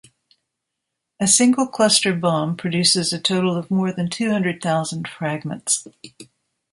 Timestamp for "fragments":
5.07-5.87